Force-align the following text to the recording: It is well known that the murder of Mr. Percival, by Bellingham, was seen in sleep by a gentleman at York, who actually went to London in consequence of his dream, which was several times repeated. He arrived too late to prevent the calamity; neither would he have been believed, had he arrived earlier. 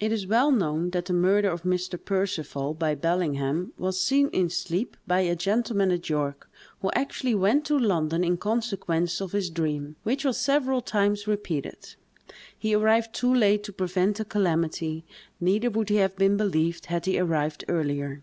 It 0.00 0.12
is 0.12 0.26
well 0.26 0.50
known 0.50 0.92
that 0.92 1.04
the 1.04 1.12
murder 1.12 1.50
of 1.50 1.62
Mr. 1.64 2.02
Percival, 2.02 2.72
by 2.72 2.94
Bellingham, 2.94 3.74
was 3.76 4.00
seen 4.00 4.30
in 4.30 4.48
sleep 4.48 4.96
by 5.06 5.20
a 5.20 5.36
gentleman 5.36 5.90
at 5.90 6.08
York, 6.08 6.48
who 6.80 6.90
actually 6.94 7.34
went 7.34 7.66
to 7.66 7.78
London 7.78 8.24
in 8.24 8.38
consequence 8.38 9.20
of 9.20 9.32
his 9.32 9.50
dream, 9.50 9.96
which 10.04 10.24
was 10.24 10.38
several 10.38 10.80
times 10.80 11.26
repeated. 11.26 11.96
He 12.58 12.74
arrived 12.74 13.14
too 13.14 13.34
late 13.34 13.62
to 13.64 13.74
prevent 13.74 14.16
the 14.16 14.24
calamity; 14.24 15.04
neither 15.38 15.68
would 15.68 15.90
he 15.90 15.96
have 15.96 16.16
been 16.16 16.38
believed, 16.38 16.86
had 16.86 17.04
he 17.04 17.18
arrived 17.18 17.64
earlier. 17.68 18.22